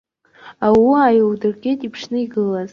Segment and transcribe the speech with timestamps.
[0.65, 2.69] Аууы ааилдыргеит иԥшны игылаз.